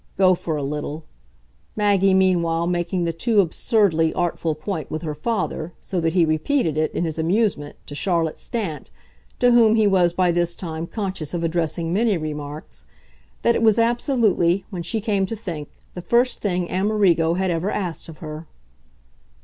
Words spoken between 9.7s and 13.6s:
he was by this time conscious of addressing many remarks, that